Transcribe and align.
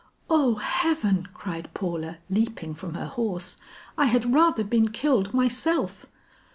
"O 0.31 0.55
heaven!" 0.55 1.27
cried 1.31 1.71
Paula 1.75 2.17
leaping 2.27 2.73
from 2.73 2.95
her 2.95 3.05
horse, 3.05 3.57
"I 3.99 4.07
had 4.07 4.33
rather 4.33 4.63
been 4.63 4.87
killed 4.89 5.31
myself." 5.31 6.07